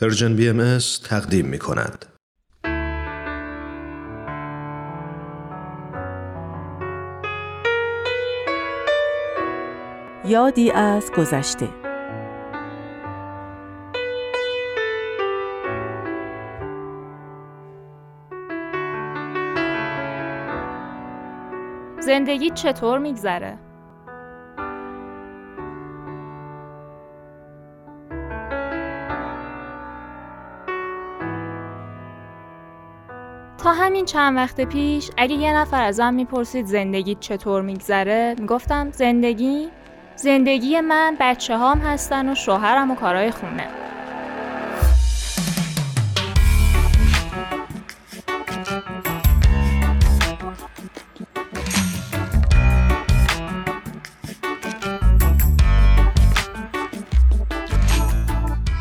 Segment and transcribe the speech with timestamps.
[0.00, 2.06] پرژن بی ام تقدیم می کند.
[10.24, 11.68] یادی از گذشته
[22.00, 23.71] زندگی چطور میگذره؟
[33.62, 39.68] تا همین چند وقت پیش اگه یه نفر ازم می‌پرسید زندگی چطور میگذره می‌گفتم زندگی؟
[40.16, 43.68] زندگی من بچه هام هستن و شوهرم و کارهای خونه.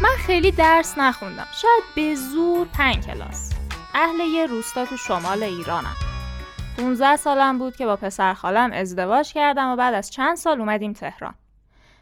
[0.02, 1.48] من خیلی درس نخوندم.
[1.62, 3.51] شاید به زور پنج کلاس.
[3.96, 5.96] اهل یه روستا تو شمال ایرانم
[6.78, 10.94] 15 سالم بود که با پسر خالم ازدواج کردم و بعد از چند سال اومدیم
[10.94, 11.34] تهران.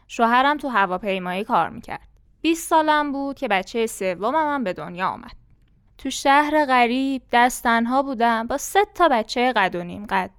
[0.08, 2.08] شوهرم تو هواپیمایی کار می‌کرد.
[2.40, 5.36] 20 سالم بود که بچه سومم هم به دنیا آمد.
[5.98, 10.30] تو شهر غریب دستنها بودم با سه تا بچه قد و نیم قد.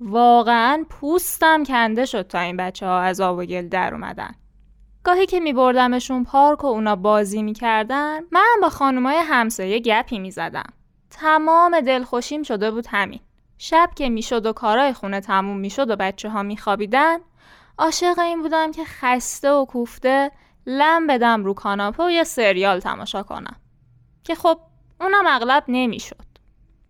[0.00, 4.34] واقعا پوستم کنده شد تا این بچه ها از آب و گل در اومدن.
[5.04, 10.72] گاهی که می بردمشون پارک و اونا بازی می‌کردن من با خانمای همسایه گپی می‌زدم.
[11.10, 13.20] تمام دلخوشیم شده بود همین.
[13.58, 17.18] شب که می‌شد و کارای خونه تموم می‌شد و بچه ها میخوابیدن
[17.78, 20.30] عاشق این بودم که خسته و کوفته
[20.66, 23.56] لم بدم رو کاناپه و یه سریال تماشا کنم.
[24.24, 24.58] که خب
[25.00, 26.32] اونم اغلب نمی‌شد.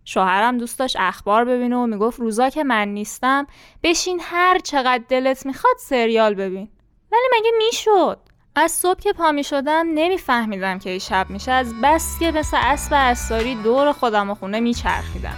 [0.05, 3.47] شوهرم دوست داشت اخبار ببینه و می‌گفت روزا که من نیستم
[3.83, 6.69] بشین هر چقدر دلت می‌خواد سریال ببین.
[7.13, 8.19] ولی مگه می‌شد؟
[8.55, 11.51] از صبح که پا می شدم نمیفهمیدم که شب میشه.
[11.51, 15.37] از بس که مثل اسب استاری دور خودم و خونه میچرخیدم.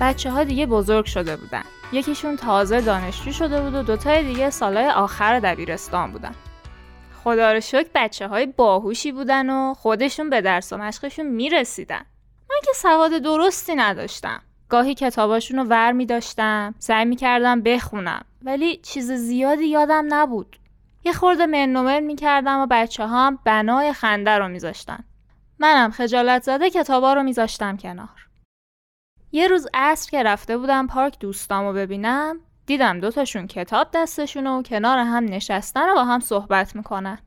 [0.00, 1.64] بچه ها دیگه بزرگ شده بودن.
[1.92, 6.34] یکیشون تازه دانشجو شده بود و دوتای دیگه سالهای آخر دبیرستان بودن.
[7.24, 12.04] خدا رو شکر بچه های باهوشی بودن و خودشون به درس و مشقشون می‌رسیدن.
[12.50, 14.42] من که سواد درستی نداشتم.
[14.68, 18.24] گاهی کتاباشون رو ور می داشتم سعی می کردم بخونم.
[18.42, 20.56] ولی چیز زیادی یادم نبود.
[21.04, 25.04] یه خورده منومن می کردم و بچه ها هم بنای خنده رو می زاشتن.
[25.58, 28.28] منم خجالت زده کتابا رو می زاشتم کنار.
[29.32, 34.98] یه روز عصر که رفته بودم پارک دوستامو ببینم دیدم دوتاشون کتاب دستشون و کنار
[34.98, 37.18] هم نشستن و با هم صحبت می‌کنن.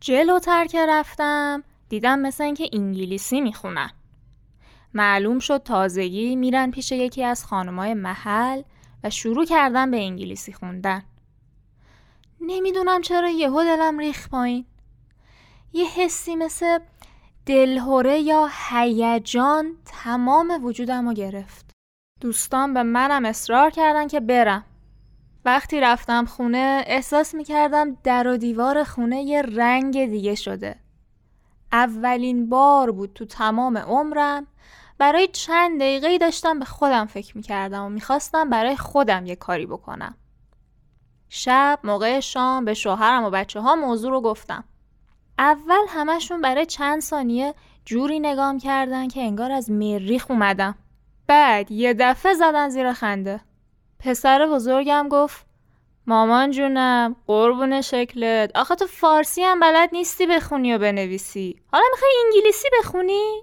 [0.00, 3.90] جلوتر که رفتم دیدم مثل اینکه انگلیسی می‌خونن.
[4.94, 8.62] معلوم شد تازگی میرن پیش یکی از خانمای محل
[9.04, 11.02] و شروع کردن به انگلیسی خوندن.
[12.40, 14.64] نمی‌دونم چرا یهو دلم ریخ پایین.
[15.72, 16.78] یه حسی مثل
[17.46, 21.70] دلهوره یا هیجان تمام وجودم رو گرفت.
[22.20, 24.64] دوستان به منم اصرار کردن که برم.
[25.44, 30.76] وقتی رفتم خونه احساس می‌کردم در و دیوار خونه یه رنگ دیگه شده.
[31.72, 34.46] اولین بار بود تو تمام عمرم
[34.98, 40.14] برای چند دقیقه داشتم به خودم فکر می‌کردم و می‌خواستم برای خودم یه کاری بکنم.
[41.28, 44.64] شب موقع شام به شوهرم و بچه ها موضوع رو گفتم.
[45.38, 50.74] اول همشون برای چند ثانیه جوری نگام کردن که انگار از مریخ اومدم.
[51.26, 53.40] بعد یه دفعه زدن زیر خنده.
[54.00, 55.46] پسر بزرگم گفت
[56.06, 58.50] مامان جونم قربون شکلت.
[58.54, 61.56] آخه تو فارسی هم بلد نیستی بخونی و بنویسی.
[61.72, 63.42] حالا می‌خوای انگلیسی بخونی؟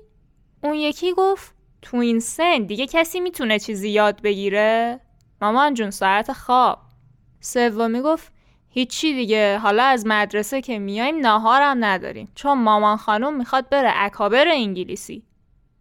[0.63, 4.99] اون یکی گفت تو این سن دیگه کسی می‌تونه چیزی یاد بگیره؟
[5.41, 6.79] مامان جون ساعت خواب.
[7.39, 8.31] سومی گفت
[8.69, 12.31] هیچی دیگه حالا از مدرسه که میایم ناهارم نداریم.
[12.35, 15.23] چون مامان خانم می‌خواد بره اکابر انگلیسی.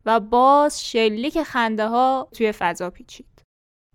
[0.06, 3.35] و باز شلیک خنده ها توی فضا پیچید.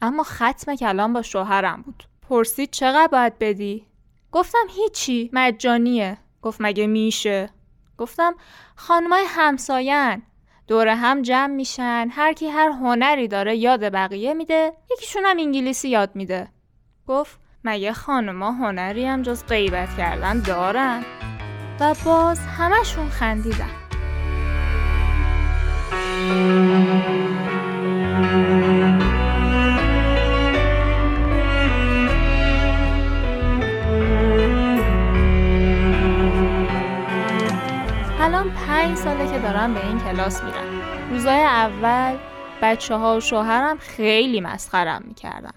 [0.01, 2.03] اما ختم کلام با شوهرم بود.
[2.29, 3.85] پرسید چقدر باید بدی؟
[4.31, 6.17] گفتم هیچی مجانیه.
[6.41, 7.49] گفت مگه میشه؟
[7.97, 8.35] گفتم
[8.75, 10.21] خانمای همساین
[10.67, 15.89] دور هم جمع میشن هر کی هر هنری داره یاد بقیه میده یکیشون هم انگلیسی
[15.89, 16.47] یاد میده.
[17.07, 21.03] گفت مگه خانما هنری هم جز غیبت کردن دارن؟
[21.79, 23.69] و باز همشون خندیدن.
[38.81, 42.17] پنج ساله که دارم به این کلاس میرم روزای اول
[42.61, 45.53] بچه ها و شوهرم خیلی مسخرم می‌کردن.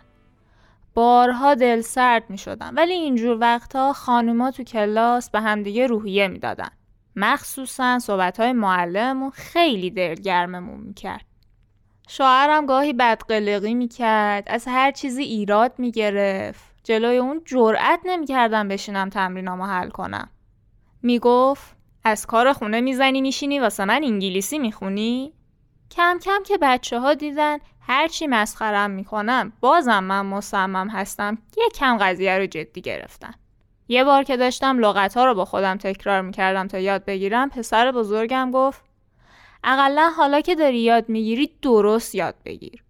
[0.94, 6.68] بارها دل سرد می شدن ولی اینجور وقتها خانوما تو کلاس به همدیگه روحیه می‌دادن.
[7.16, 11.24] مخصوصا صحبت های معلممون خیلی دلگرممون می‌کرد.
[12.08, 19.64] شوهرم گاهی بدقلقی می‌کرد از هر چیزی ایراد می‌گرفت جلوی اون جرأت نمی‌کردم بشینم تمرینامو
[19.64, 20.28] حل کنم
[21.02, 25.32] می‌گفت از کار خونه می‌زنی میشینی واسه من انگلیسی می‌خونی؟
[25.90, 31.96] کم کم که بچه ها دیدن هرچی مسخرم می‌کنم بازم من مصمم هستم یه کم
[32.00, 33.34] قضیه رو جدی گرفتن.
[33.88, 37.92] یه بار که داشتم لغت ها رو با خودم تکرار می‌کردم تا یاد بگیرم پسر
[37.92, 38.84] بزرگم گفت
[39.64, 42.84] اقلا حالا که داری یاد می‌گیری درست یاد بگیر.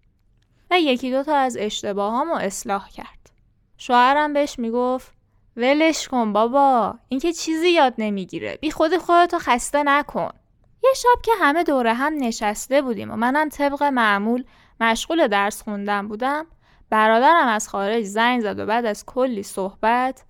[0.71, 3.31] و یکی دوتا از اشتباهامو اصلاح کرد.
[3.79, 5.13] شوهرم بهش می‌گفت
[5.57, 6.95] ولش کن بابا.
[7.09, 8.59] این که چیزی یاد نمی‌گیره.
[8.61, 10.31] بی خود خودتو خسته نکن.
[10.85, 14.45] یه شب که همه دوره هم نشسته بودیم و منم طبق معمول
[14.81, 16.47] مشغول درس خوندن بودم
[16.91, 20.25] برادرم از خارج زنگ زد و بعد از کلی صحبت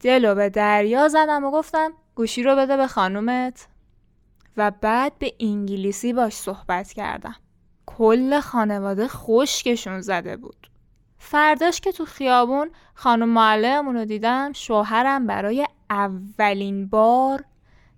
[0.00, 3.68] دلو به دریا زدم و گفتم گوشی رو بده به خانومت.
[4.56, 7.36] و بعد به انگلیسی باش صحبت کردم.
[7.86, 10.70] کل خانواده خشکشون زده بود.
[11.26, 17.44] فرداش که تو خیابون خانم معلممون رو دیدم شوهرم برای اولین بار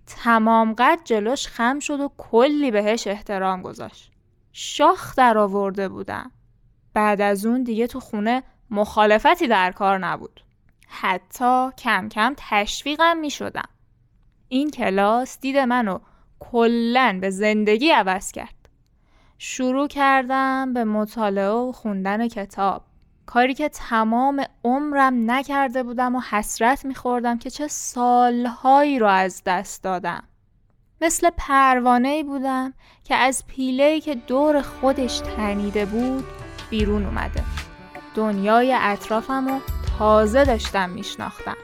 [0.06, 4.12] تمام قد جلوش خم شد و کلی بهش احترام گذاشت.
[4.52, 6.30] شاخ در آورده بودم.
[6.94, 10.40] بعد از اون دیگه تو خونه مخالفتی در کار نبود.
[10.88, 13.68] حتی کم کم تشویقم می شدم
[14.48, 15.98] این کلاس دید منو
[16.38, 18.68] کلا به زندگی عوض کرد.
[19.38, 22.82] شروع کردم به مطالعه و خوندن کتاب.
[23.26, 29.82] کاری که تمام عمرم نکرده بودم و حسرت میخوردم که چه سالهایی رو از دست
[29.82, 30.22] دادم.
[31.00, 32.74] مثل پروانه بودم
[33.04, 36.24] که از پیله که دور خودش تنیده بود
[36.70, 37.44] بیرون اومده.
[38.14, 39.60] دنیای اطرافم رو
[39.98, 41.56] تازه داشتم میشناختم.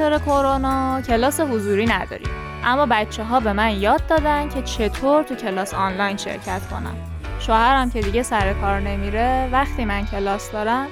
[0.00, 2.30] خاطر کرونا کلاس حضوری نداریم.
[2.64, 6.96] اما بچه ها به من یاد دادن که چطور تو کلاس آنلاین شرکت کنم.
[7.38, 10.86] شوهرم که دیگه سر کار نمیره وقتی من کلاس دارم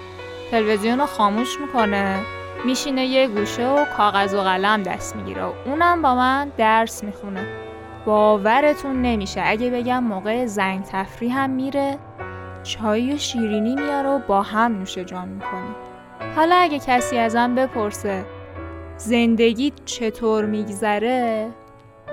[0.50, 2.20] تلویزیون رو خاموش می‌کنه
[2.64, 7.46] میشینه یه گوشه و کاغذ و قلم دست می‌گیره و اونم با من درس می‌خونه.
[8.06, 9.42] باورتون نمیشه.
[9.44, 11.98] اگه بگم موقع زنگ تفریح هم میره
[12.62, 15.74] چای و شیرینی میاره و با هم نوشه جان می‌کنه.
[16.36, 18.24] حالا اگه کسی ازم بپرسه
[18.98, 21.50] زندگی چطور میگذره؟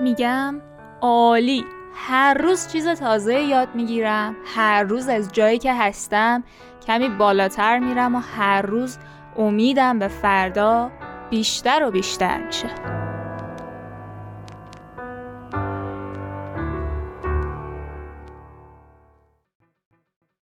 [0.00, 0.60] میگم
[1.00, 1.64] عالی.
[1.94, 4.36] هر روز چیز تازه یاد می‌گیرم.
[4.56, 6.44] هر روز از جایی که هستم
[6.86, 8.98] کمی بالاتر میرم و هر روز
[9.36, 10.90] امیدم به فردا
[11.30, 13.05] بیشتر و بیشتر میشه.